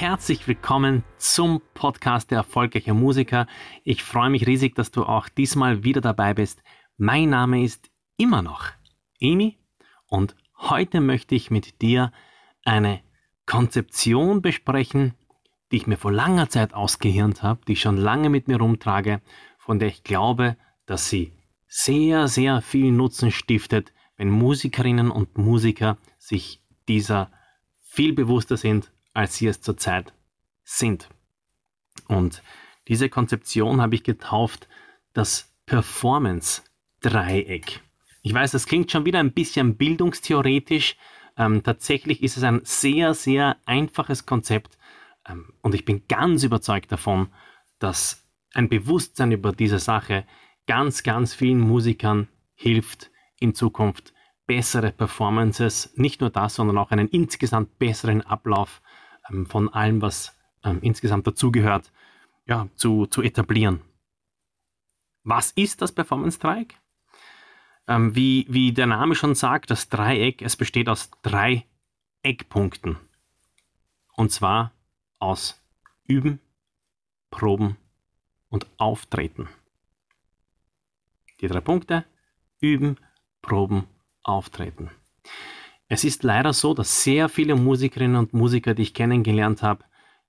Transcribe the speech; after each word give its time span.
Herzlich 0.00 0.48
willkommen 0.48 1.04
zum 1.18 1.60
Podcast 1.74 2.30
der 2.30 2.38
erfolgreichen 2.38 2.98
Musiker. 2.98 3.46
Ich 3.84 4.02
freue 4.02 4.30
mich 4.30 4.46
riesig, 4.46 4.74
dass 4.74 4.90
du 4.90 5.04
auch 5.04 5.28
diesmal 5.28 5.84
wieder 5.84 6.00
dabei 6.00 6.32
bist. 6.32 6.62
Mein 6.96 7.28
Name 7.28 7.62
ist 7.62 7.90
immer 8.16 8.40
noch 8.40 8.70
Emi 9.20 9.58
und 10.06 10.36
heute 10.56 11.02
möchte 11.02 11.34
ich 11.34 11.50
mit 11.50 11.82
dir 11.82 12.12
eine 12.64 13.02
Konzeption 13.44 14.40
besprechen, 14.40 15.12
die 15.70 15.76
ich 15.76 15.86
mir 15.86 15.98
vor 15.98 16.12
langer 16.12 16.48
Zeit 16.48 16.72
ausgehirnt 16.72 17.42
habe, 17.42 17.60
die 17.68 17.72
ich 17.72 17.82
schon 17.82 17.98
lange 17.98 18.30
mit 18.30 18.48
mir 18.48 18.56
rumtrage, 18.56 19.20
von 19.58 19.78
der 19.78 19.88
ich 19.88 20.02
glaube, 20.02 20.56
dass 20.86 21.10
sie 21.10 21.34
sehr, 21.68 22.26
sehr 22.26 22.62
viel 22.62 22.90
Nutzen 22.90 23.30
stiftet, 23.30 23.92
wenn 24.16 24.30
Musikerinnen 24.30 25.10
und 25.10 25.36
Musiker 25.36 25.98
sich 26.16 26.62
dieser 26.88 27.30
viel 27.82 28.14
bewusster 28.14 28.56
sind 28.56 28.90
als 29.12 29.36
sie 29.36 29.46
es 29.46 29.60
zurzeit 29.60 30.14
sind. 30.64 31.08
Und 32.08 32.42
diese 32.88 33.08
Konzeption 33.08 33.80
habe 33.80 33.94
ich 33.94 34.04
getauft 34.04 34.68
das 35.12 35.52
Performance-Dreieck. 35.66 37.80
Ich 38.22 38.34
weiß, 38.34 38.52
das 38.52 38.66
klingt 38.66 38.90
schon 38.90 39.04
wieder 39.04 39.20
ein 39.20 39.32
bisschen 39.32 39.76
bildungstheoretisch. 39.76 40.96
Ähm, 41.36 41.62
tatsächlich 41.62 42.22
ist 42.22 42.36
es 42.36 42.42
ein 42.42 42.62
sehr, 42.64 43.14
sehr 43.14 43.56
einfaches 43.66 44.26
Konzept 44.26 44.76
ähm, 45.28 45.52
und 45.62 45.74
ich 45.74 45.84
bin 45.84 46.06
ganz 46.08 46.42
überzeugt 46.42 46.90
davon, 46.92 47.28
dass 47.78 48.26
ein 48.52 48.68
Bewusstsein 48.68 49.32
über 49.32 49.52
diese 49.52 49.78
Sache 49.78 50.26
ganz, 50.66 51.02
ganz 51.02 51.34
vielen 51.34 51.60
Musikern 51.60 52.28
hilft, 52.54 53.10
in 53.38 53.54
Zukunft 53.54 54.12
bessere 54.46 54.92
Performances, 54.92 55.92
nicht 55.94 56.20
nur 56.20 56.30
das, 56.30 56.56
sondern 56.56 56.78
auch 56.78 56.90
einen 56.90 57.08
insgesamt 57.08 57.78
besseren 57.78 58.22
Ablauf 58.22 58.82
von 59.46 59.68
allem, 59.72 60.02
was 60.02 60.36
ähm, 60.64 60.78
insgesamt 60.82 61.26
dazugehört, 61.26 61.90
ja, 62.46 62.68
zu, 62.74 63.06
zu 63.06 63.22
etablieren. 63.22 63.80
Was 65.22 65.52
ist 65.52 65.82
das 65.82 65.92
Performance-Dreieck? 65.92 66.74
Ähm, 67.86 68.14
wie, 68.14 68.46
wie 68.48 68.72
der 68.72 68.86
Name 68.86 69.14
schon 69.14 69.34
sagt, 69.34 69.70
das 69.70 69.88
Dreieck, 69.88 70.42
es 70.42 70.56
besteht 70.56 70.88
aus 70.88 71.10
drei 71.22 71.64
Eckpunkten. 72.22 72.96
Und 74.16 74.32
zwar 74.32 74.72
aus 75.18 75.60
Üben, 76.06 76.40
Proben 77.30 77.76
und 78.48 78.66
Auftreten. 78.78 79.48
Die 81.40 81.48
drei 81.48 81.60
Punkte, 81.60 82.04
Üben, 82.60 82.96
Proben, 83.42 83.86
Auftreten. 84.22 84.90
Es 85.92 86.04
ist 86.04 86.22
leider 86.22 86.52
so, 86.52 86.72
dass 86.72 87.02
sehr 87.02 87.28
viele 87.28 87.56
Musikerinnen 87.56 88.14
und 88.14 88.32
Musiker, 88.32 88.74
die 88.74 88.82
ich 88.82 88.94
kennengelernt 88.94 89.64
habe, 89.64 89.84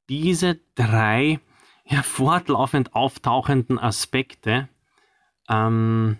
diese 0.09 0.59
drei 0.73 1.39
ja, 1.85 2.01
fortlaufend 2.01 2.95
auftauchenden 2.95 3.77
Aspekte 3.77 4.69
ähm, 5.47 6.17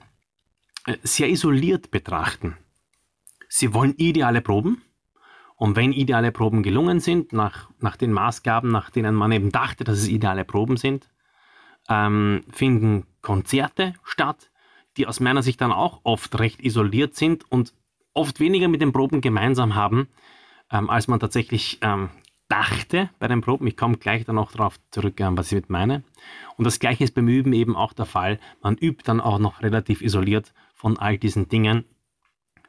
sehr 1.02 1.28
isoliert 1.28 1.89
betrachten. 1.89 2.56
Sie 3.50 3.74
wollen 3.74 3.96
ideale 3.97 4.41
Proben 4.41 4.84
und 5.56 5.75
wenn 5.75 5.91
ideale 5.91 6.31
Proben 6.31 6.62
gelungen 6.62 7.00
sind, 7.00 7.34
nach, 7.34 7.72
nach 7.79 7.97
den 7.97 8.12
Maßgaben, 8.12 8.69
nach 8.69 8.91
denen 8.91 9.16
man 9.16 9.31
eben 9.31 9.52
dachte, 9.52 9.84
dass 9.84 9.97
es 9.97 10.08
ideale 10.08 10.46
Proben 10.46 10.78
sind, 10.78 11.09
ähm, 11.90 12.44
finden 12.52 13.08
Konzerte 13.23 13.96
statt, 14.03 14.52
die 14.97 15.08
aus 15.08 15.19
meiner 15.19 15.41
Sicht 15.41 15.62
dann 15.62 15.72
auch 15.72 16.02
oft 16.03 16.38
recht 16.38 16.62
isoliert 16.62 17.16
sind 17.16 17.52
und 17.52 17.73
oft 18.13 18.39
weniger 18.39 18.67
mit 18.67 18.81
den 18.81 18.91
Proben 18.91 19.22
gemeinsam 19.22 19.75
haben, 19.75 20.07
ähm, 20.72 20.89
als 20.89 21.07
man 21.07 21.19
tatsächlich 21.19 21.79
ähm, 21.81 22.09
dachte 22.47 23.09
bei 23.19 23.27
den 23.27 23.41
Proben. 23.41 23.67
Ich 23.67 23.77
komme 23.77 23.97
gleich 23.97 24.25
dann 24.25 24.38
auch 24.38 24.51
darauf 24.51 24.79
zurück, 24.91 25.19
ähm, 25.19 25.38
was 25.38 25.47
ich 25.47 25.55
mit 25.55 25.69
meine. 25.69 26.03
Und 26.57 26.66
das 26.66 26.79
gleiche 26.79 27.03
ist 27.03 27.16
beim 27.16 27.27
Üben 27.27 27.53
eben 27.53 27.75
auch 27.75 27.94
der 27.94 28.05
Fall. 28.05 28.39
Man 28.61 28.77
übt 28.77 29.03
dann 29.05 29.22
auch 29.22 29.39
noch 29.39 29.61
relativ 29.61 30.01
isoliert 30.01 30.53
von 30.75 30.97
all 30.97 31.17
diesen 31.17 31.47
Dingen. 31.47 31.85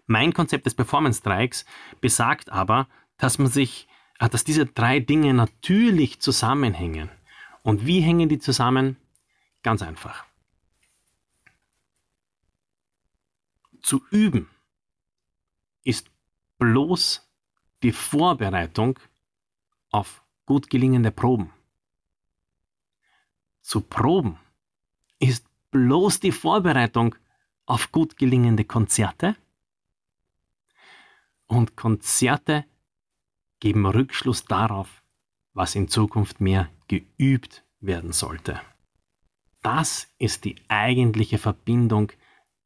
Mein 0.07 0.33
Konzept 0.33 0.67
des 0.67 0.75
Performance-Dreiecks 0.75 1.65
besagt 2.01 2.51
aber, 2.51 2.89
dass 3.19 3.39
man 3.39 3.49
sich, 3.49 3.89
äh, 4.19 4.29
dass 4.29 4.45
diese 4.45 4.67
drei 4.67 5.01
Dinge 5.01 5.35
natürlich 5.35 6.21
zusammenhängen. 6.21 7.11
Und 7.63 7.87
wie 7.87 8.01
hängen 8.01 8.29
die 8.29 8.39
zusammen? 8.39 8.97
Ganz 9.63 9.83
einfach. 9.83 10.25
Zu 13.81 14.01
üben 14.11 14.49
ist 15.85 16.11
bloß 16.59 17.29
die 17.83 17.93
Vorbereitung 17.93 18.99
auf 19.91 20.23
gut 20.47 20.71
gelingende 20.71 21.11
Proben. 21.11 21.53
Zu 23.61 23.81
Proben 23.81 24.39
ist 25.19 25.47
bloß 25.71 26.21
die 26.21 26.33
Vorbereitung 26.33 27.15
auf 27.67 27.93
gut 27.93 28.17
gelingende 28.17 28.65
Konzerte. 28.65 29.37
Und 31.47 31.77
Konzerte 31.77 32.65
geben 33.61 33.87
Rückschluss 33.87 34.45
darauf, 34.45 35.03
was 35.55 35.75
in 35.75 35.89
Zukunft 35.89 36.41
mehr 36.41 36.69
geübt 36.89 37.65
werden 37.81 38.13
sollte. 38.13 38.61
Das 39.63 40.09
ist 40.19 40.45
die 40.45 40.57
eigentliche 40.69 41.39
Verbindung 41.39 42.11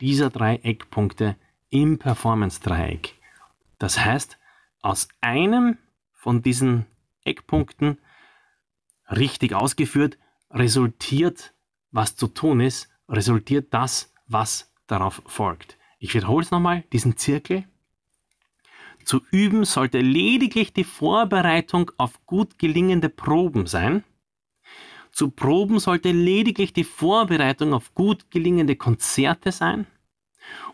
dieser 0.00 0.30
drei 0.30 0.56
Eckpunkte 0.56 1.36
im 1.70 1.98
Performance-Dreieck. 1.98 3.14
Das 3.78 3.98
heißt, 3.98 4.38
aus 4.80 5.08
einem 5.20 5.78
von 6.12 6.42
diesen 6.42 6.86
Eckpunkten 7.24 7.98
richtig 9.10 9.54
ausgeführt 9.54 10.18
resultiert, 10.50 11.52
was 11.90 12.16
zu 12.16 12.28
tun 12.28 12.60
ist, 12.60 12.88
resultiert 13.08 13.72
das, 13.72 14.12
was 14.26 14.72
darauf 14.86 15.22
folgt. 15.26 15.76
Ich 15.98 16.14
wiederhole 16.14 16.44
es 16.44 16.50
nochmal, 16.50 16.84
diesen 16.92 17.16
Zirkel. 17.16 17.64
Zu 19.04 19.22
üben 19.30 19.64
sollte 19.64 20.00
lediglich 20.00 20.72
die 20.72 20.84
Vorbereitung 20.84 21.92
auf 21.96 22.26
gut 22.26 22.58
gelingende 22.58 23.08
Proben 23.08 23.66
sein. 23.66 24.02
Zu 25.12 25.30
proben 25.30 25.78
sollte 25.78 26.10
lediglich 26.10 26.72
die 26.72 26.84
Vorbereitung 26.84 27.72
auf 27.72 27.94
gut 27.94 28.30
gelingende 28.30 28.76
Konzerte 28.76 29.52
sein. 29.52 29.86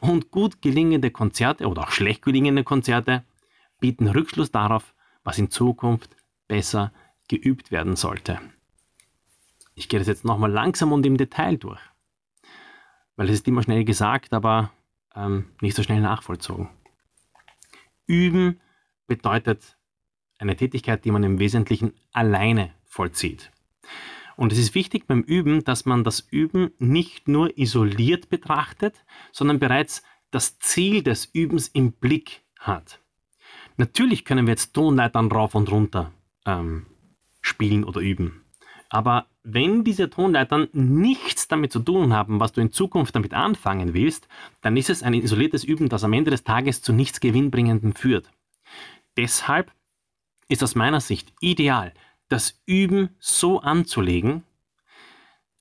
Und 0.00 0.31
gut 0.31 0.62
gelingende 0.62 1.10
Konzerte 1.10 1.69
oder 1.69 1.83
auch 1.83 1.91
schlecht 1.91 2.22
gelingende 2.22 2.65
Konzerte 2.65 3.25
bieten 3.81 4.09
Rückschluss 4.09 4.50
darauf, 4.50 4.94
was 5.25 5.38
in 5.38 5.50
Zukunft 5.50 6.16
besser 6.49 6.93
geübt 7.28 7.71
werden 7.71 7.97
sollte. 7.97 8.41
Ich 9.75 9.88
gehe 9.88 9.99
das 9.99 10.09
jetzt 10.09 10.25
nochmal 10.25 10.50
langsam 10.50 10.93
und 10.93 11.06
im 11.06 11.16
Detail 11.16 11.56
durch, 11.56 11.81
weil 13.16 13.28
es 13.28 13.34
ist 13.34 13.49
immer 13.49 13.62
schnell 13.62 13.84
gesagt, 13.84 14.32
aber 14.32 14.71
ähm, 15.15 15.47
nicht 15.61 15.77
so 15.77 15.82
schnell 15.82 16.00
nachvollzogen. 16.00 16.69
Üben 18.06 18.61
bedeutet 19.06 19.78
eine 20.38 20.56
Tätigkeit, 20.56 21.05
die 21.05 21.11
man 21.11 21.22
im 21.22 21.38
Wesentlichen 21.38 21.94
alleine 22.12 22.75
vollzieht. 22.84 23.50
Und 24.37 24.53
es 24.53 24.59
ist 24.59 24.75
wichtig 24.75 25.06
beim 25.06 25.22
Üben, 25.22 25.64
dass 25.64 25.84
man 25.84 26.05
das 26.05 26.20
Üben 26.20 26.73
nicht 26.79 27.29
nur 27.29 27.56
isoliert 27.58 28.29
betrachtet, 28.29 29.05
sondern 29.32 29.58
bereits 29.58 30.02
das 30.31 30.58
Ziel 30.58 31.02
des 31.02 31.26
Übens 31.26 31.69
im 31.69 31.93
Blick 31.93 32.43
hat. 32.58 33.00
Natürlich 33.76 34.25
können 34.25 34.46
wir 34.46 34.52
jetzt 34.52 34.75
Tonleitern 34.75 35.31
rauf 35.31 35.55
und 35.55 35.70
runter 35.70 36.12
ähm, 36.46 36.87
spielen 37.40 37.84
oder 37.84 38.00
üben. 38.00 38.44
Aber 38.88 39.26
wenn 39.43 39.84
diese 39.84 40.11
Tonleitern 40.11 40.69
nichts 40.73 41.49
damit 41.49 41.73
zu 41.73 41.81
tun 41.81 42.12
haben, 42.12 42.40
was 42.40 42.52
du 42.52 42.61
in 42.61 42.73
Zukunft 42.73 43.14
damit 43.14 43.34
anfangen 43.34 43.94
willst, 43.94 44.29
dann 44.61 44.76
ist 44.76 44.90
es 44.90 45.02
ein 45.02 45.14
isoliertes 45.14 45.64
Üben, 45.64 45.88
das 45.88 46.05
am 46.05 46.12
Ende 46.12 46.31
des 46.31 46.44
Tages 46.44 46.82
zu 46.82 46.93
nichts 46.93 47.20
Gewinnbringendem 47.20 47.94
führt. 47.94 48.31
Deshalb 49.17 49.73
ist 50.49 50.62
aus 50.62 50.75
meiner 50.75 51.00
Sicht 51.00 51.32
ideal, 51.40 51.94
das 52.32 52.62
Üben 52.64 53.11
so 53.19 53.61
anzulegen, 53.61 54.43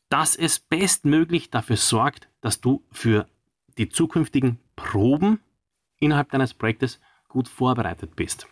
dass 0.08 0.38
es 0.38 0.60
bestmöglich 0.60 1.50
dafür 1.50 1.78
sorgt, 1.78 2.30
dass 2.40 2.62
du 2.62 2.84
für 2.92 3.28
die 3.78 3.90
zukünftigen 3.90 4.58
Proben 4.76 5.42
innerhalb 6.00 6.32
deines 6.32 6.54
Projektes 6.54 7.00
gut 7.28 7.48
vorbereitet 7.48 8.16
bist. 8.16 8.48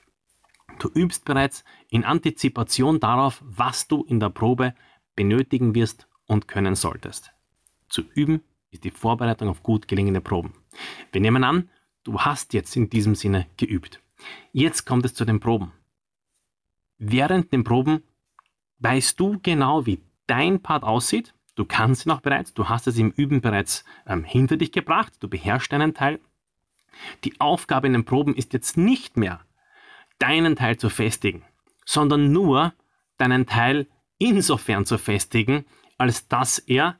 Du 0.79 0.89
übst 0.89 1.25
bereits 1.25 1.63
in 1.89 2.03
Antizipation 2.03 2.99
darauf, 2.99 3.41
was 3.45 3.87
du 3.87 4.03
in 4.03 4.19
der 4.19 4.29
Probe 4.29 4.75
benötigen 5.15 5.73
wirst 5.73 6.07
und 6.25 6.47
können 6.47 6.75
solltest. 6.75 7.31
Zu 7.87 8.03
üben 8.13 8.41
ist 8.69 8.83
die 8.83 8.91
Vorbereitung 8.91 9.49
auf 9.49 9.63
gut 9.63 9.87
gelingende 9.87 10.21
Proben. 10.21 10.53
Wir 11.11 11.21
nehmen 11.21 11.43
an, 11.43 11.69
du 12.03 12.19
hast 12.19 12.53
jetzt 12.53 12.75
in 12.75 12.89
diesem 12.89 13.15
Sinne 13.15 13.47
geübt. 13.57 14.01
Jetzt 14.51 14.85
kommt 14.85 15.05
es 15.05 15.13
zu 15.13 15.25
den 15.25 15.39
Proben. 15.39 15.71
Während 16.97 17.51
den 17.51 17.63
Proben 17.63 18.03
weißt 18.79 19.19
du 19.19 19.39
genau, 19.41 19.85
wie 19.85 20.01
dein 20.27 20.61
Part 20.61 20.83
aussieht. 20.83 21.33
Du 21.55 21.65
kannst 21.65 22.05
ihn 22.05 22.11
auch 22.11 22.21
bereits, 22.21 22.53
du 22.53 22.69
hast 22.69 22.87
es 22.87 22.97
im 22.97 23.11
Üben 23.11 23.41
bereits 23.41 23.83
ähm, 24.07 24.23
hinter 24.23 24.57
dich 24.57 24.71
gebracht, 24.71 25.13
du 25.19 25.27
beherrschst 25.27 25.73
einen 25.73 25.93
Teil. 25.93 26.19
Die 27.23 27.39
Aufgabe 27.39 27.87
in 27.87 27.93
den 27.93 28.05
Proben 28.05 28.35
ist 28.35 28.53
jetzt 28.53 28.77
nicht 28.77 29.17
mehr, 29.17 29.41
deinen 30.19 30.55
Teil 30.55 30.77
zu 30.77 30.89
festigen, 30.89 31.43
sondern 31.85 32.31
nur 32.31 32.73
deinen 33.17 33.45
Teil 33.45 33.87
insofern 34.17 34.85
zu 34.85 34.97
festigen, 34.97 35.65
als 35.97 36.27
dass 36.27 36.59
er 36.59 36.97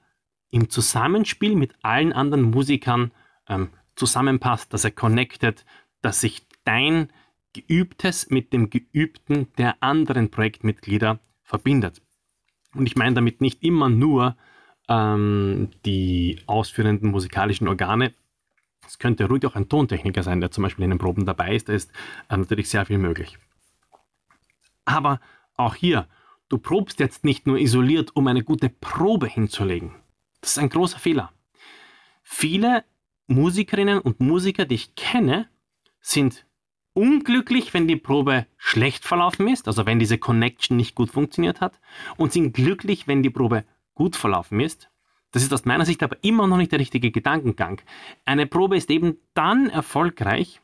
im 0.52 0.70
Zusammenspiel 0.70 1.56
mit 1.56 1.74
allen 1.84 2.14
anderen 2.14 2.50
Musikern 2.50 3.12
ähm, 3.48 3.70
zusammenpasst, 3.96 4.74
dass 4.74 4.84
er 4.84 4.92
connected, 4.92 5.66
dass 6.02 6.22
sich 6.22 6.48
dein 6.64 7.12
Geübtes 7.54 8.30
mit 8.30 8.54
dem 8.54 8.70
Geübten 8.70 9.52
der 9.58 9.82
anderen 9.82 10.32
Projektmitglieder 10.32 11.20
verbindet. 11.50 12.02
Und 12.76 12.86
ich 12.86 12.96
meine 12.96 13.16
damit 13.16 13.42
nicht 13.42 13.64
immer 13.64 13.90
nur 13.90 14.38
ähm, 14.88 15.72
die 15.84 16.40
ausführenden 16.46 17.10
musikalischen 17.10 17.68
Organe. 17.68 18.14
Es 18.86 19.00
könnte 19.00 19.26
ruhig 19.26 19.46
auch 19.48 19.56
ein 19.56 19.68
Tontechniker 19.68 20.22
sein, 20.22 20.42
der 20.42 20.52
zum 20.52 20.64
Beispiel 20.64 20.84
in 20.84 20.92
den 20.92 21.00
Proben 21.00 21.26
dabei 21.26 21.56
ist. 21.56 21.68
Da 21.68 21.74
ist 21.74 21.92
äh, 22.30 22.38
natürlich 22.38 22.70
sehr 22.70 22.86
viel 22.86 23.00
möglich. 23.00 23.40
Aber 24.86 25.20
auch 25.56 25.74
hier, 25.74 26.08
du 26.50 26.60
probst 26.60 27.00
jetzt 27.00 27.26
nicht 27.26 27.48
nur 27.48 27.58
isoliert, 27.58 28.16
um 28.16 28.28
eine 28.28 28.44
gute 28.44 28.70
Probe 28.70 29.28
hinzulegen. 29.28 29.96
Das 30.42 30.52
ist 30.52 30.60
ein 30.60 30.70
großer 30.70 31.00
Fehler. 31.00 31.34
Viele 32.22 32.84
Musikerinnen 33.26 34.00
und 34.00 34.20
Musiker, 34.20 34.66
die 34.66 34.76
ich 34.76 34.96
kenne, 34.96 35.50
sind 36.00 36.46
unglücklich, 36.94 37.74
wenn 37.74 37.88
die 37.88 37.96
Probe 37.96 38.46
schlecht 38.58 39.06
verlaufen 39.06 39.48
ist, 39.48 39.68
also 39.68 39.86
wenn 39.86 40.00
diese 40.00 40.18
Connection 40.18 40.78
nicht 40.78 40.96
gut 40.96 41.12
funktioniert 41.12 41.62
hat, 41.62 41.80
und 42.18 42.34
sind 42.34 42.54
glücklich, 42.54 43.08
wenn 43.08 43.24
die 43.24 43.30
Probe 43.30 43.64
gut 43.94 44.16
verlaufen 44.16 44.60
ist. 44.60 44.90
Das 45.32 45.44
ist 45.44 45.54
aus 45.54 45.66
meiner 45.66 45.86
Sicht 45.86 46.02
aber 46.02 46.18
immer 46.22 46.48
noch 46.48 46.58
nicht 46.58 46.72
der 46.72 46.80
richtige 46.80 47.12
Gedankengang. 47.12 47.82
Eine 48.26 48.48
Probe 48.48 48.78
ist 48.78 48.90
eben 48.90 49.18
dann 49.34 49.70
erfolgreich, 49.70 50.62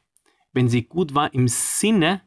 wenn 0.53 0.69
sie 0.69 0.83
gut 0.83 1.13
war 1.13 1.33
im 1.33 1.47
Sinne 1.47 2.21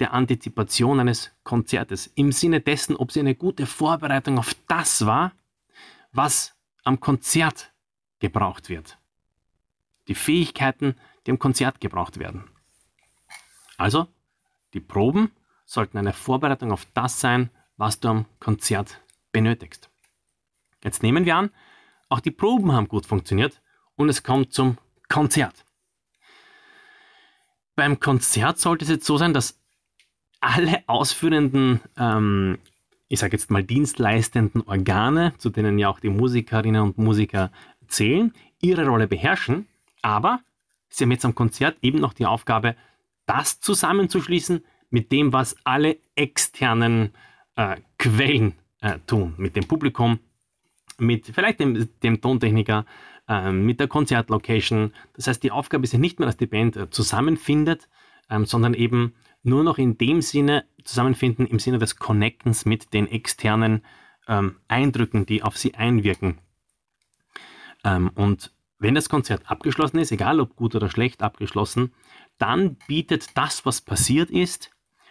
der 0.00 0.12
Antizipation 0.12 0.98
eines 0.98 1.30
Konzertes, 1.44 2.10
im 2.16 2.32
Sinne 2.32 2.60
dessen, 2.60 2.96
ob 2.96 3.12
sie 3.12 3.20
eine 3.20 3.36
gute 3.36 3.66
Vorbereitung 3.66 4.38
auf 4.38 4.56
das 4.66 5.06
war, 5.06 5.32
was 6.10 6.56
am 6.82 6.98
Konzert 6.98 7.72
gebraucht 8.18 8.68
wird. 8.68 8.98
Die 10.08 10.14
Fähigkeiten, 10.14 10.96
die 11.26 11.30
am 11.30 11.38
Konzert 11.38 11.80
gebraucht 11.80 12.18
werden. 12.18 12.44
Also, 13.82 14.06
die 14.74 14.80
Proben 14.80 15.32
sollten 15.64 15.98
eine 15.98 16.12
Vorbereitung 16.12 16.70
auf 16.70 16.86
das 16.94 17.18
sein, 17.18 17.50
was 17.76 17.98
du 17.98 18.10
am 18.10 18.26
Konzert 18.38 19.00
benötigst. 19.32 19.90
Jetzt 20.84 21.02
nehmen 21.02 21.24
wir 21.24 21.34
an, 21.34 21.50
auch 22.08 22.20
die 22.20 22.30
Proben 22.30 22.70
haben 22.70 22.86
gut 22.86 23.06
funktioniert 23.06 23.60
und 23.96 24.08
es 24.08 24.22
kommt 24.22 24.52
zum 24.52 24.78
Konzert. 25.08 25.64
Beim 27.74 27.98
Konzert 27.98 28.60
sollte 28.60 28.84
es 28.84 28.88
jetzt 28.88 29.04
so 29.04 29.16
sein, 29.16 29.34
dass 29.34 29.58
alle 30.38 30.84
ausführenden, 30.86 31.80
ähm, 31.96 32.58
ich 33.08 33.18
sage 33.18 33.36
jetzt 33.36 33.50
mal 33.50 33.64
dienstleistenden 33.64 34.62
Organe, 34.62 35.34
zu 35.38 35.50
denen 35.50 35.76
ja 35.80 35.88
auch 35.88 35.98
die 35.98 36.08
Musikerinnen 36.08 36.82
und 36.82 36.98
Musiker 36.98 37.50
zählen, 37.88 38.32
ihre 38.60 38.86
Rolle 38.86 39.08
beherrschen, 39.08 39.66
aber 40.02 40.38
sie 40.88 41.02
haben 41.02 41.10
jetzt 41.10 41.24
am 41.24 41.34
Konzert 41.34 41.78
eben 41.82 41.98
noch 41.98 42.12
die 42.12 42.26
Aufgabe, 42.26 42.76
das 43.26 43.60
zusammenzuschließen 43.60 44.64
mit 44.90 45.12
dem, 45.12 45.32
was 45.32 45.56
alle 45.64 45.98
externen 46.14 47.12
äh, 47.56 47.76
Quellen 47.98 48.54
äh, 48.80 48.98
tun, 49.06 49.34
mit 49.36 49.56
dem 49.56 49.66
Publikum, 49.66 50.18
mit 50.98 51.26
vielleicht 51.26 51.60
dem, 51.60 51.88
dem 52.02 52.20
Tontechniker, 52.20 52.84
äh, 53.28 53.52
mit 53.52 53.80
der 53.80 53.88
Konzertlocation. 53.88 54.92
Das 55.14 55.26
heißt, 55.26 55.42
die 55.42 55.50
Aufgabe 55.50 55.84
ist 55.84 55.92
ja 55.92 55.98
nicht 55.98 56.18
mehr, 56.18 56.26
dass 56.26 56.36
die 56.36 56.46
Band 56.46 56.76
äh, 56.76 56.90
zusammenfindet, 56.90 57.88
ähm, 58.28 58.44
sondern 58.44 58.74
eben 58.74 59.14
nur 59.42 59.64
noch 59.64 59.78
in 59.78 59.98
dem 59.98 60.22
Sinne 60.22 60.64
zusammenfinden, 60.84 61.46
im 61.46 61.58
Sinne 61.58 61.78
des 61.78 61.96
Connectens 61.96 62.64
mit 62.64 62.92
den 62.92 63.08
externen 63.08 63.84
ähm, 64.28 64.56
Eindrücken, 64.68 65.26
die 65.26 65.42
auf 65.42 65.56
sie 65.56 65.74
einwirken. 65.74 66.38
Ähm, 67.84 68.10
und 68.14 68.52
wenn 68.78 68.94
das 68.94 69.08
Konzert 69.08 69.50
abgeschlossen 69.50 69.98
ist, 69.98 70.12
egal 70.12 70.40
ob 70.40 70.56
gut 70.56 70.74
oder 70.74 70.90
schlecht 70.90 71.22
abgeschlossen, 71.22 71.92
dann 72.42 72.74
bietet 72.88 73.36
das, 73.36 73.64
was 73.64 73.80
passiert 73.80 74.28
ist, 74.28 74.70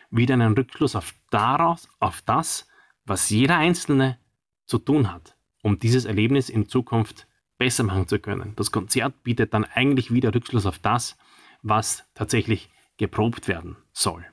wieder 0.09 0.33
einen 0.33 0.53
Rückschluss 0.53 0.97
auf 0.97 1.13
daraus, 1.29 1.87
auf 2.01 2.21
das, 2.23 2.67
was 3.05 3.29
jeder 3.29 3.55
Einzelne 3.55 4.17
zu 4.65 4.77
tun 4.79 5.09
hat, 5.09 5.37
um 5.61 5.79
dieses 5.79 6.03
Erlebnis 6.03 6.49
in 6.49 6.67
Zukunft 6.67 7.27
besser 7.57 7.83
machen 7.83 8.05
zu 8.09 8.19
können. 8.19 8.51
Das 8.57 8.73
Konzert 8.73 9.23
bietet 9.23 9.53
dann 9.53 9.63
eigentlich 9.63 10.11
wieder 10.11 10.35
Rückschluss 10.35 10.65
auf 10.65 10.77
das, 10.79 11.17
was 11.61 12.03
tatsächlich 12.15 12.69
geprobt 12.97 13.47
werden 13.47 13.77
soll. 13.93 14.25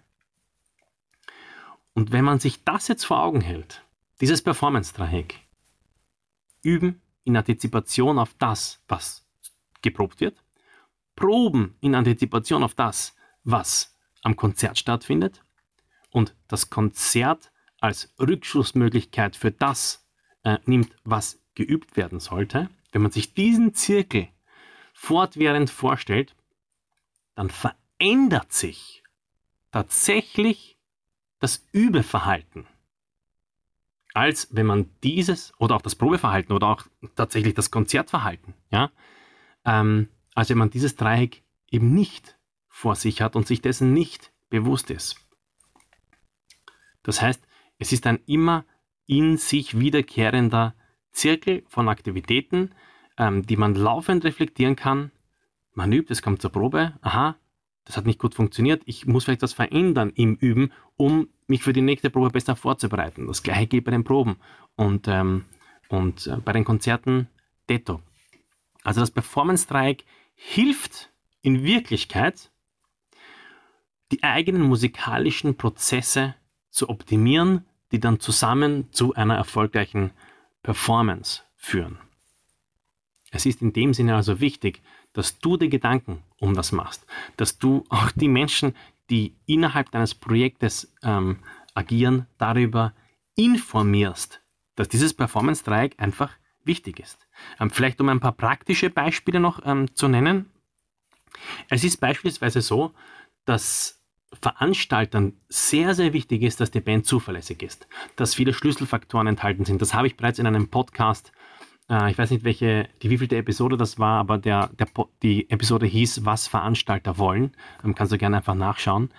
Und 1.94 2.10
wenn 2.10 2.24
man 2.24 2.40
sich 2.40 2.64
das 2.64 2.88
jetzt 2.88 3.04
vor 3.04 3.22
Augen 3.22 3.42
hält, 3.42 3.84
dieses 4.20 4.42
Performance-Dreieck, 4.42 5.36
üben 6.62 7.00
in 7.22 7.36
Antizipation 7.36 8.18
auf 8.18 8.34
das, 8.40 8.82
was 8.88 9.24
geprobt 9.82 10.20
wird, 10.20 10.42
proben 11.18 11.76
in 11.80 11.94
Antizipation 11.94 12.62
auf 12.62 12.74
das, 12.74 13.14
was 13.44 13.96
am 14.22 14.36
Konzert 14.36 14.78
stattfindet 14.78 15.42
und 16.10 16.34
das 16.48 16.70
Konzert 16.70 17.52
als 17.80 18.12
Rückschlussmöglichkeit 18.18 19.36
für 19.36 19.50
das 19.50 20.06
äh, 20.44 20.58
nimmt, 20.64 20.94
was 21.04 21.40
geübt 21.54 21.96
werden 21.96 22.20
sollte, 22.20 22.68
wenn 22.92 23.02
man 23.02 23.10
sich 23.10 23.34
diesen 23.34 23.74
Zirkel 23.74 24.28
fortwährend 24.92 25.70
vorstellt, 25.70 26.34
dann 27.34 27.50
verändert 27.50 27.78
ändert 27.98 28.52
sich 28.52 29.02
tatsächlich 29.70 30.78
das 31.40 31.64
Übeverhalten, 31.72 32.66
als 34.14 34.48
wenn 34.50 34.66
man 34.66 34.90
dieses 35.02 35.52
oder 35.58 35.76
auch 35.76 35.82
das 35.82 35.94
Probeverhalten 35.94 36.54
oder 36.54 36.68
auch 36.68 36.82
tatsächlich 37.16 37.54
das 37.54 37.70
Konzertverhalten, 37.70 38.54
ja, 38.70 38.90
ähm, 39.64 40.08
als 40.38 40.50
wenn 40.50 40.58
man 40.58 40.70
dieses 40.70 40.94
Dreieck 40.94 41.42
eben 41.68 41.92
nicht 41.94 42.38
vor 42.68 42.94
sich 42.94 43.22
hat 43.22 43.34
und 43.34 43.48
sich 43.48 43.60
dessen 43.60 43.92
nicht 43.92 44.32
bewusst 44.50 44.88
ist. 44.88 45.16
Das 47.02 47.20
heißt, 47.20 47.42
es 47.78 47.90
ist 47.92 48.06
ein 48.06 48.20
immer 48.26 48.64
in 49.06 49.36
sich 49.36 49.80
wiederkehrender 49.80 50.76
Zirkel 51.10 51.64
von 51.66 51.88
Aktivitäten, 51.88 52.70
ähm, 53.16 53.46
die 53.46 53.56
man 53.56 53.74
laufend 53.74 54.24
reflektieren 54.24 54.76
kann. 54.76 55.10
Man 55.74 55.92
übt, 55.92 56.12
es 56.12 56.22
kommt 56.22 56.40
zur 56.40 56.52
Probe, 56.52 56.96
aha, 57.00 57.34
das 57.84 57.96
hat 57.96 58.06
nicht 58.06 58.20
gut 58.20 58.36
funktioniert, 58.36 58.82
ich 58.86 59.06
muss 59.06 59.24
vielleicht 59.24 59.42
was 59.42 59.54
verändern 59.54 60.12
im 60.14 60.36
Üben, 60.36 60.70
um 60.96 61.30
mich 61.48 61.64
für 61.64 61.72
die 61.72 61.82
nächste 61.82 62.10
Probe 62.10 62.30
besser 62.30 62.54
vorzubereiten. 62.54 63.26
Das 63.26 63.42
gleiche 63.42 63.66
geht 63.66 63.84
bei 63.86 63.90
den 63.90 64.04
Proben 64.04 64.36
und, 64.76 65.08
ähm, 65.08 65.46
und 65.88 66.28
äh, 66.28 66.36
bei 66.36 66.52
den 66.52 66.64
Konzerten 66.64 67.26
detto. 67.68 68.02
Also 68.84 69.00
das 69.00 69.10
Performance-Dreieck 69.10 70.04
hilft 70.40 71.10
in 71.42 71.64
Wirklichkeit, 71.64 72.50
die 74.12 74.22
eigenen 74.22 74.62
musikalischen 74.62 75.56
Prozesse 75.56 76.36
zu 76.70 76.88
optimieren, 76.88 77.66
die 77.90 77.98
dann 77.98 78.20
zusammen 78.20 78.90
zu 78.92 79.14
einer 79.14 79.34
erfolgreichen 79.34 80.12
Performance 80.62 81.42
führen. 81.56 81.98
Es 83.30 83.46
ist 83.46 83.60
in 83.60 83.72
dem 83.72 83.92
Sinne 83.92 84.14
also 84.14 84.40
wichtig, 84.40 84.80
dass 85.12 85.38
du 85.40 85.56
dir 85.56 85.68
Gedanken 85.68 86.22
um 86.38 86.54
das 86.54 86.72
machst, 86.72 87.04
dass 87.36 87.58
du 87.58 87.84
auch 87.88 88.12
die 88.12 88.28
Menschen, 88.28 88.74
die 89.10 89.34
innerhalb 89.46 89.90
deines 89.90 90.14
Projektes 90.14 90.94
ähm, 91.02 91.38
agieren, 91.74 92.26
darüber 92.38 92.94
informierst, 93.34 94.40
dass 94.76 94.88
dieses 94.88 95.14
Performance-Dreieck 95.14 95.94
einfach 95.98 96.32
wichtig 96.68 97.00
ist. 97.00 97.26
Ähm, 97.58 97.70
vielleicht 97.70 98.00
um 98.00 98.08
ein 98.08 98.20
paar 98.20 98.32
praktische 98.32 98.90
Beispiele 98.90 99.40
noch 99.40 99.60
ähm, 99.66 99.92
zu 99.96 100.06
nennen. 100.06 100.50
Es 101.68 101.82
ist 101.82 101.96
beispielsweise 101.96 102.60
so, 102.60 102.92
dass 103.44 104.00
Veranstaltern 104.40 105.32
sehr, 105.48 105.94
sehr 105.94 106.12
wichtig 106.12 106.42
ist, 106.42 106.60
dass 106.60 106.70
die 106.70 106.80
Band 106.80 107.06
zuverlässig 107.06 107.62
ist, 107.62 107.88
dass 108.14 108.36
viele 108.36 108.52
Schlüsselfaktoren 108.52 109.26
enthalten 109.26 109.64
sind. 109.64 109.82
Das 109.82 109.94
habe 109.94 110.06
ich 110.06 110.16
bereits 110.16 110.38
in 110.38 110.46
einem 110.46 110.68
Podcast 110.68 111.32
äh, 111.90 112.10
ich 112.10 112.18
weiß 112.18 112.30
nicht, 112.30 112.44
welche, 112.44 112.88
die 113.02 113.10
wievielte 113.10 113.36
Episode 113.36 113.76
das 113.76 113.98
war, 113.98 114.20
aber 114.20 114.38
der, 114.38 114.70
der, 114.78 114.88
die 115.22 115.50
Episode 115.50 115.86
hieß, 115.86 116.24
was 116.24 116.46
Veranstalter 116.46 117.18
wollen. 117.18 117.52
Ähm, 117.84 117.94
kannst 117.94 118.12
du 118.12 118.18
gerne 118.18 118.38
einfach 118.38 118.54
nachschauen. 118.54 119.10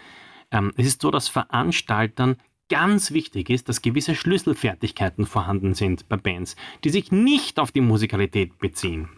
Ähm, 0.51 0.71
es 0.77 0.87
ist 0.87 1.01
so, 1.01 1.11
dass 1.11 1.27
Veranstaltern 1.27 2.37
ganz 2.69 3.11
wichtig 3.11 3.49
ist, 3.49 3.67
dass 3.67 3.81
gewisse 3.81 4.15
Schlüsselfertigkeiten 4.15 5.25
vorhanden 5.25 5.73
sind 5.73 6.07
bei 6.07 6.17
Bands, 6.17 6.55
die 6.83 6.89
sich 6.89 7.11
nicht 7.11 7.59
auf 7.59 7.71
die 7.71 7.81
Musikalität 7.81 8.57
beziehen. 8.59 9.09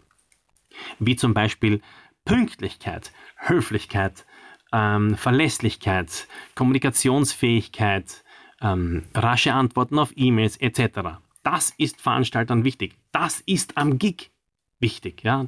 wie 1.00 1.16
zum 1.18 1.34
Beispiel 1.34 1.82
Pünktlichkeit, 2.26 3.12
Höflichkeit, 3.36 4.26
ähm, 4.72 5.18
Verlässlichkeit, 5.18 6.28
Kommunikationsfähigkeit, 6.56 8.24
ähm, 8.62 9.04
rasche 9.14 9.54
Antworten 9.54 10.00
auf 10.00 10.14
E-Mails 10.16 10.58
etc. 10.58 11.20
Das 11.44 11.72
ist 11.78 12.00
Veranstaltern 12.00 12.64
wichtig. 12.64 12.96
Das 13.12 13.42
ist 13.42 13.78
am 13.78 13.98
Gig 13.98 14.32
wichtig. 14.80 15.24
Ja? 15.24 15.46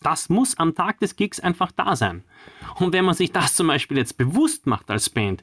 Das 0.00 0.28
muss 0.28 0.56
am 0.58 0.74
Tag 0.74 1.00
des 1.00 1.16
Gigs 1.16 1.40
einfach 1.40 1.72
da 1.72 1.96
sein. 1.96 2.22
Und 2.76 2.92
wenn 2.92 3.04
man 3.04 3.14
sich 3.14 3.32
das 3.32 3.54
zum 3.54 3.66
Beispiel 3.66 3.96
jetzt 3.96 4.16
bewusst 4.16 4.66
macht 4.66 4.90
als 4.90 5.10
Band, 5.10 5.42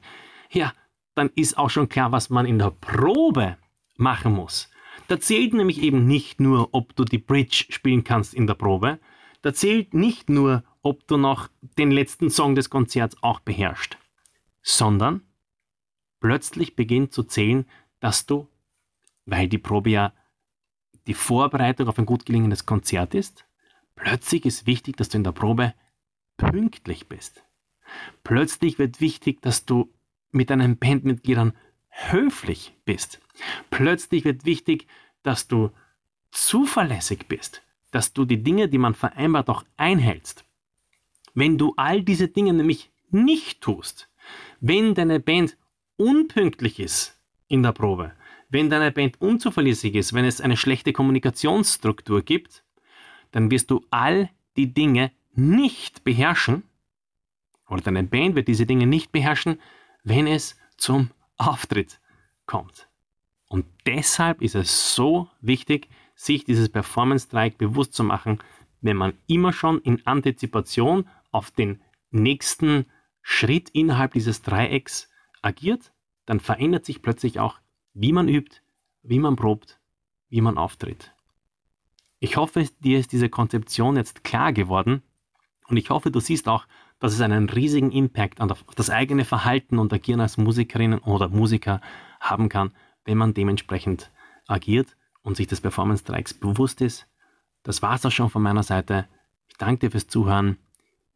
ja, 0.49 0.71
dann 1.17 1.31
ist 1.35 1.57
auch 1.57 1.69
schon 1.69 1.89
klar, 1.89 2.11
was 2.11 2.29
man 2.29 2.45
in 2.45 2.59
der 2.59 2.71
Probe 2.71 3.57
machen 3.95 4.33
muss. 4.33 4.69
Da 5.07 5.19
zählt 5.19 5.53
nämlich 5.53 5.81
eben 5.81 6.05
nicht 6.05 6.39
nur, 6.39 6.69
ob 6.73 6.95
du 6.95 7.05
die 7.05 7.17
Bridge 7.17 7.65
spielen 7.69 8.03
kannst 8.03 8.33
in 8.33 8.45
der 8.45 8.53
Probe, 8.53 8.99
da 9.41 9.53
zählt 9.53 9.93
nicht 9.93 10.29
nur, 10.29 10.63
ob 10.81 11.07
du 11.07 11.17
noch 11.17 11.49
den 11.77 11.91
letzten 11.91 12.29
Song 12.29 12.55
des 12.55 12.69
Konzerts 12.69 13.15
auch 13.21 13.39
beherrschst, 13.39 13.97
sondern 14.61 15.21
plötzlich 16.19 16.75
beginnt 16.75 17.13
zu 17.13 17.23
zählen, 17.23 17.65
dass 17.99 18.25
du, 18.25 18.47
weil 19.25 19.47
die 19.47 19.57
Probe 19.57 19.89
ja 19.89 20.13
die 21.07 21.13
Vorbereitung 21.13 21.87
auf 21.87 21.97
ein 21.97 22.05
gut 22.05 22.25
gelingendes 22.25 22.65
Konzert 22.65 23.15
ist, 23.15 23.45
plötzlich 23.95 24.45
ist 24.45 24.67
wichtig, 24.67 24.97
dass 24.97 25.09
du 25.09 25.17
in 25.17 25.23
der 25.23 25.31
Probe 25.31 25.73
pünktlich 26.35 27.07
bist. 27.07 27.43
Plötzlich 28.23 28.77
wird 28.77 28.99
wichtig, 28.99 29.41
dass 29.41 29.65
du 29.65 29.93
mit 30.31 30.49
deinen 30.49 30.77
Bandmitgliedern 30.77 31.53
höflich 31.89 32.75
bist. 32.85 33.19
Plötzlich 33.69 34.25
wird 34.25 34.45
wichtig, 34.45 34.87
dass 35.23 35.47
du 35.47 35.71
zuverlässig 36.31 37.27
bist, 37.27 37.63
dass 37.91 38.13
du 38.13 38.25
die 38.25 38.43
Dinge, 38.43 38.69
die 38.69 38.77
man 38.77 38.93
vereinbart, 38.93 39.49
auch 39.49 39.63
einhältst. 39.77 40.45
Wenn 41.33 41.57
du 41.57 41.73
all 41.77 42.03
diese 42.03 42.27
Dinge 42.27 42.53
nämlich 42.53 42.91
nicht 43.09 43.61
tust, 43.61 44.09
wenn 44.59 44.95
deine 44.95 45.19
Band 45.19 45.57
unpünktlich 45.97 46.79
ist 46.79 47.19
in 47.47 47.63
der 47.63 47.71
Probe, 47.71 48.13
wenn 48.49 48.69
deine 48.69 48.91
Band 48.91 49.21
unzuverlässig 49.21 49.95
ist, 49.95 50.13
wenn 50.13 50.25
es 50.25 50.41
eine 50.41 50.57
schlechte 50.57 50.93
Kommunikationsstruktur 50.93 52.21
gibt, 52.21 52.63
dann 53.31 53.51
wirst 53.51 53.71
du 53.71 53.85
all 53.89 54.29
die 54.55 54.73
Dinge 54.73 55.11
nicht 55.33 56.03
beherrschen, 56.03 56.63
oder 57.69 57.81
deine 57.81 58.03
Band 58.03 58.35
wird 58.35 58.47
diese 58.47 58.65
Dinge 58.65 58.87
nicht 58.87 59.11
beherrschen, 59.11 59.59
wenn 60.07 60.25
es 60.25 60.55
zum 60.77 61.11
Auftritt 61.35 61.99
kommt. 62.45 62.87
Und 63.49 63.65
deshalb 63.85 64.41
ist 64.41 64.55
es 64.55 64.95
so 64.95 65.29
wichtig, 65.41 65.89
sich 66.15 66.45
dieses 66.45 66.69
Performance-Dreieck 66.69 67.57
bewusst 67.57 67.93
zu 67.93 68.03
machen, 68.03 68.39
wenn 68.79 68.95
man 68.95 69.13
immer 69.27 69.51
schon 69.51 69.81
in 69.81 70.05
Antizipation 70.07 71.09
auf 71.31 71.51
den 71.51 71.81
nächsten 72.09 72.85
Schritt 73.21 73.69
innerhalb 73.71 74.13
dieses 74.13 74.41
Dreiecks 74.41 75.09
agiert, 75.41 75.91
dann 76.25 76.39
verändert 76.39 76.85
sich 76.85 77.01
plötzlich 77.01 77.39
auch, 77.39 77.59
wie 77.93 78.13
man 78.13 78.29
übt, 78.29 78.61
wie 79.03 79.19
man 79.19 79.35
probt, 79.35 79.79
wie 80.29 80.41
man 80.41 80.57
auftritt. 80.57 81.13
Ich 82.19 82.37
hoffe, 82.37 82.65
dir 82.79 82.97
ist 82.97 83.11
diese 83.11 83.29
Konzeption 83.29 83.97
jetzt 83.97 84.23
klar 84.23 84.53
geworden 84.53 85.03
und 85.67 85.75
ich 85.75 85.89
hoffe, 85.89 86.11
du 86.11 86.21
siehst 86.21 86.47
auch, 86.47 86.65
dass 86.99 87.13
es 87.13 87.21
einen 87.21 87.49
riesigen 87.49 87.91
Impact 87.91 88.41
auf 88.41 88.63
das 88.75 88.89
eigene 88.89 89.25
Verhalten 89.25 89.79
und 89.79 89.93
Agieren 89.93 90.21
als 90.21 90.37
Musikerinnen 90.37 90.99
oder 90.99 91.29
Musiker 91.29 91.81
haben 92.19 92.49
kann, 92.49 92.71
wenn 93.05 93.17
man 93.17 93.33
dementsprechend 93.33 94.11
agiert 94.47 94.95
und 95.21 95.37
sich 95.37 95.47
des 95.47 95.61
Performance-Dreiecks 95.61 96.33
bewusst 96.33 96.81
ist. 96.81 97.07
Das 97.63 97.81
war 97.81 97.95
es 97.95 98.05
auch 98.05 98.11
schon 98.11 98.29
von 98.29 98.41
meiner 98.41 98.63
Seite. 98.63 99.07
Ich 99.47 99.57
danke 99.57 99.79
dir 99.79 99.91
fürs 99.91 100.07
Zuhören. 100.07 100.57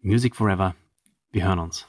Music 0.01 0.35
Forever. 0.35 0.75
Wir 1.31 1.45
hören 1.45 1.59
uns. 1.59 1.87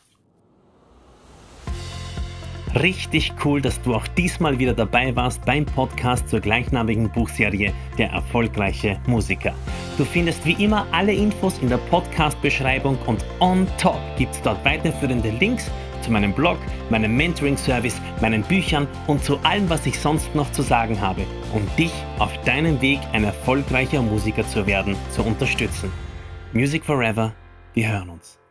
Richtig 2.75 3.35
cool, 3.45 3.61
dass 3.61 3.83
du 3.83 3.95
auch 3.95 4.07
diesmal 4.09 4.59
wieder 4.59 4.73
dabei 4.73 5.15
warst 5.15 5.45
beim 5.45 5.67
Podcast 5.67 6.29
zur 6.29 6.41
gleichnamigen 6.41 7.11
Buchserie 7.11 7.75
Der 7.99 8.11
erfolgreiche 8.11 8.99
Musiker. 9.07 9.55
Du 9.99 10.07
findest 10.07 10.45
wie 10.47 10.65
immer 10.65 10.87
alle 10.91 11.13
Infos 11.13 11.59
in 11.59 11.69
der 11.69 11.77
Podcast-Beschreibung 11.77 12.97
und 13.07 13.25
on 13.41 13.67
top 13.77 14.01
gibt 14.17 14.35
es 14.35 14.41
dort 14.41 14.65
weiterführende 14.65 15.29
Links 15.31 15.71
zu 16.01 16.11
meinem 16.11 16.33
Blog, 16.33 16.59
meinem 16.89 17.15
Mentoring-Service, 17.15 18.01
meinen 18.21 18.43
Büchern 18.43 18.89
und 19.07 19.23
zu 19.23 19.39
allem, 19.41 19.69
was 19.69 19.85
ich 19.85 19.99
sonst 19.99 20.35
noch 20.35 20.51
zu 20.53 20.63
sagen 20.63 20.99
habe, 21.01 21.27
um 21.53 21.63
dich 21.77 21.93
auf 22.19 22.33
deinem 22.45 22.81
Weg 22.81 23.01
ein 23.13 23.25
erfolgreicher 23.25 24.01
Musiker 24.01 24.47
zu 24.49 24.67
werden, 24.67 24.97
zu 25.11 25.23
unterstützen. 25.23 25.93
Music 26.55 26.85
Forever, 26.85 27.35
wir 27.75 27.93
hören 27.93 28.11
uns. 28.11 28.42